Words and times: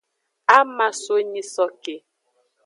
Ama 0.59 0.87
so 1.01 1.15
nyisoke. 1.31 1.95